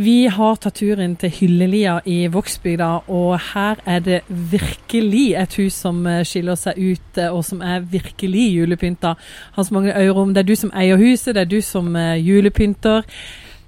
[0.00, 5.76] Vi har tatt turen til Hyllelia i Vågsbygda, og her er det virkelig et hus
[5.82, 9.12] som eh, skiller seg ut, eh, og som er virkelig julepynta.
[9.58, 13.04] Hans Magne Øyrom, det er du som eier huset, det er du som eh, julepynter.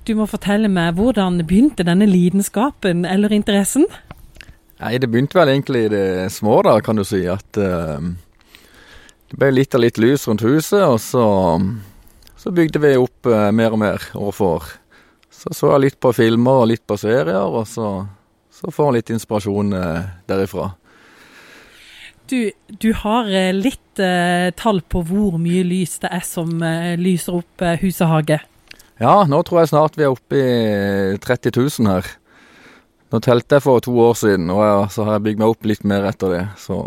[0.08, 3.84] Du må fortelle meg, hvordan begynte denne lidenskapen eller interessen?
[4.80, 7.26] Nei, Det begynte vel egentlig i det små, da, kan du si.
[7.28, 8.00] At uh,
[9.28, 11.26] det ble litt og litt lys rundt huset, og så,
[12.40, 14.78] så bygde vi opp uh, mer og mer år for år.
[15.32, 18.04] Så så jeg litt på filmer og litt på serier, og så,
[18.52, 20.68] så får jeg litt inspirasjon eh, derifra.
[22.30, 26.94] Du, du har eh, litt eh, tall på hvor mye lys det er som eh,
[27.00, 28.38] lyser opp eh, hus og hage?
[29.02, 32.12] Ja, nå tror jeg snart vi er oppe i 30 000 her.
[33.12, 35.66] Nå telte jeg for to år siden, og jeg, så har jeg bygd meg opp
[35.68, 36.44] litt mer etter det.
[36.60, 36.78] Så,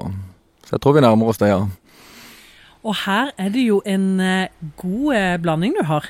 [0.66, 1.66] så jeg tror vi nærmer oss det, ja.
[2.86, 6.08] Og her er det jo en eh, god blanding du har.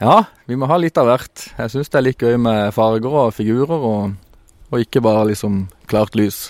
[0.00, 1.42] Ja, vi må ha litt av hvert.
[1.58, 4.14] Jeg syns det er litt gøy med farger og figurer, og,
[4.72, 6.46] og ikke bare liksom klart lys.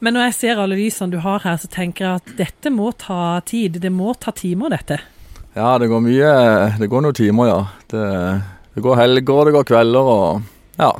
[0.00, 2.94] Men når jeg ser alle lysene du har her, så tenker jeg at dette må
[2.96, 3.76] ta tid.
[3.82, 5.02] Det må ta timer, dette.
[5.58, 6.32] Ja, det går mye
[6.78, 7.60] Det går noen timer, ja.
[7.90, 8.04] Det,
[8.76, 10.92] det går helger, og det går kvelder, og ja.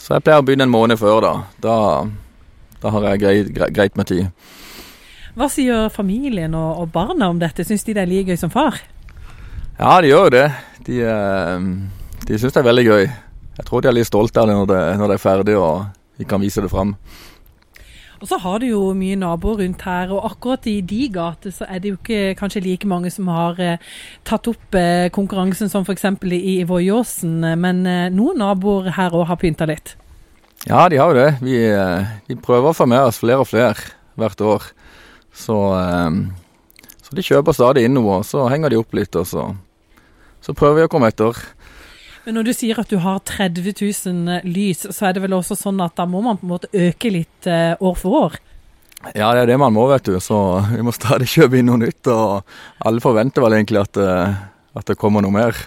[0.00, 1.34] Så jeg pleier å begynne en måned før, da.
[1.60, 1.76] Da,
[2.80, 4.52] da har jeg greit, greit med tid.
[5.36, 7.66] Hva sier familien og, og barna om dette?
[7.68, 8.78] Syns de det er like gøy som far?
[9.76, 10.46] Ja, de gjør jo det.
[10.86, 11.68] De, eh,
[12.26, 13.06] de syns det er veldig gøy.
[13.56, 15.86] Jeg tror de er litt stolte av det når, det når det er ferdig og
[16.16, 16.94] vi kan vise det fram.
[18.16, 21.66] Og så har du jo mye naboer rundt her, og akkurat i de gater så
[21.68, 23.82] er det jo ikke kanskje like mange som har eh,
[24.24, 26.06] tatt opp eh, konkurransen som f.eks.
[26.24, 29.92] i, i Voiåsen, men eh, noen naboer her òg har pynta litt?
[30.64, 31.28] Ja, de har jo det.
[31.44, 34.72] Vi, eh, vi prøver å få med oss flere og flere hvert år.
[35.36, 39.28] Så, eh, så de kjøper stadig inn noe, og så henger de opp litt, og
[39.28, 39.50] så
[40.46, 41.34] så prøver vi å komme etter.
[42.26, 45.54] Men når du sier at du har 30 000 lys, så er det vel også
[45.58, 48.36] sånn at da må man på en måte øke litt eh, år for år?
[49.12, 50.16] Ja, det er det man må, vet du.
[50.22, 50.38] Så
[50.72, 52.10] vi må stadig kjøpe inn noe nytt.
[52.10, 52.42] Og
[52.86, 54.34] alle forventer vel egentlig at, eh,
[54.78, 55.62] at det kommer noe mer.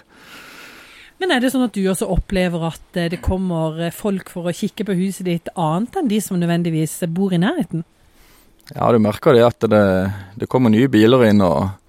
[1.20, 4.56] Men er det sånn at du også opplever at eh, det kommer folk for å
[4.56, 7.88] kikke på huset ditt, annet enn de som nødvendigvis bor i nærheten?
[8.74, 9.84] Ja, du merker det at det,
[10.36, 11.40] det kommer nye biler inn.
[11.40, 11.79] og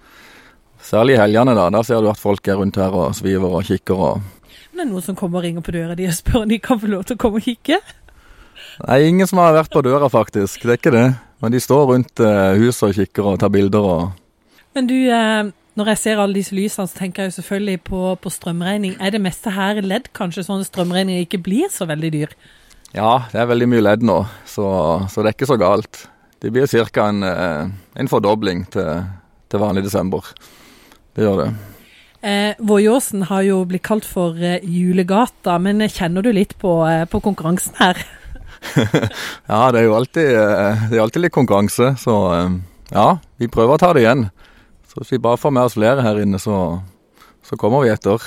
[0.92, 1.70] Særlig i helgene, da.
[1.72, 4.20] Der ser du at folk er rundt her og sviver og kikker og
[4.72, 6.58] Men det er noen som kommer og ringer på døra di og spør om de
[6.60, 7.78] kan få lov til å komme og kikke?
[8.82, 10.62] Nei, ingen som har vært på døra, faktisk.
[10.64, 11.08] Det er ikke det.
[11.40, 14.12] Men de står rundt uh, huset og kikker og tar bilder og
[14.76, 15.48] Men du, uh,
[15.80, 18.96] når jeg ser alle disse lysene, så tenker jeg jo selvfølgelig på, på strømregning.
[19.00, 22.32] Er det meste her ledd, kanskje, sånn at strømregningen ikke blir så veldig dyr?
[22.92, 24.66] Ja, det er veldig mye ledd nå, så,
[25.08, 26.06] så det er ikke så galt.
[26.40, 27.08] Det blir ca.
[27.08, 29.06] En, uh, en fordobling til,
[29.48, 30.34] til vanlig desember.
[31.12, 31.50] Det gjør det.
[32.22, 37.02] Eh, Våjåsen har jo blitt kalt for eh, julegata, men kjenner du litt på, eh,
[37.10, 37.98] på konkurransen her?
[39.50, 42.54] ja, det er jo alltid, eh, det er alltid litt konkurranse, så eh,
[42.92, 43.08] ja,
[43.42, 44.28] vi prøver å ta det igjen.
[44.86, 46.78] Så hvis vi bare får med oss flere her inne, så,
[47.42, 48.22] så kommer vi etter.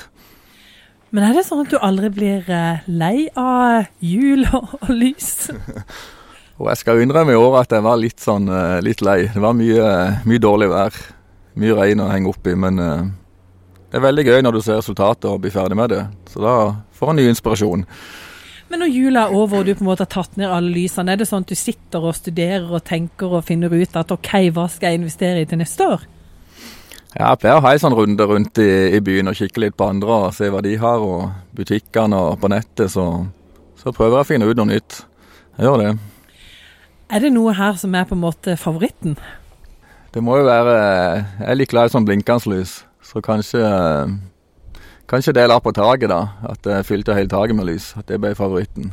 [1.15, 5.53] Men er det sånn at du aldri blir eh, lei av jul og, og lys?
[6.59, 8.51] og jeg skal innrømme i år at jeg var litt sånn
[8.83, 9.21] litt lei.
[9.31, 9.91] Det var mye,
[10.27, 11.05] mye dårlig vær
[11.59, 13.07] mye regn å henge opp i, men uh,
[13.89, 16.03] det er veldig gøy når du ser resultatet og blir ferdig med det.
[16.31, 16.55] Så da
[16.97, 17.85] får en ny inspirasjon.
[18.71, 21.13] Men når jula er over og du på en måte har tatt ned alle lysene,
[21.13, 24.33] er det sånn at du sitter og studerer og tenker og finner ut at OK,
[24.55, 26.03] hva skal jeg investere i til neste år?
[27.15, 29.77] Ja, jeg pleier å ha en sånn runde rundt i, i, byen og kikke litt
[29.79, 33.05] på andre og se hva de har, og butikkene og på nettet, så,
[33.79, 34.99] så prøver jeg å finne ut noe nytt.
[35.55, 35.93] Jeg gjør det.
[37.15, 39.15] Er det noe her som er på en måte favoritten?
[40.15, 43.59] Det må jo være Jeg er litt glad i sånn blinkende lys, så kanskje
[45.11, 46.21] Kanskje det la på taket, da.
[46.49, 47.91] At det fylte hele taket med lys.
[47.99, 48.87] At det ble favoritten.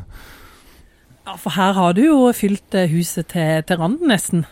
[1.25, 4.43] Ja, For her har du jo fylt eh, huset til, til randen, nesten.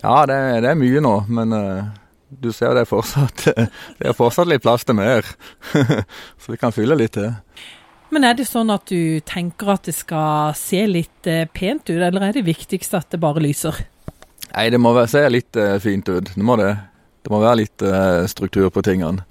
[0.00, 1.90] Ja, det, det, er mye nå, men uh,
[2.30, 3.44] du ser det er fortsatt
[3.98, 5.28] Det er fortsatt litt plass til mer.
[6.40, 7.34] så vi kan fylle litt til.
[8.14, 12.30] Men er det sånn at du tenker at det skal se litt pent ut, eller
[12.30, 13.82] er det viktigst at det bare lyser?
[14.54, 16.30] Nei, det må se litt uh, fint ut.
[16.34, 16.72] Det må det.
[17.26, 19.26] Det må være litt uh, struktur på tingene.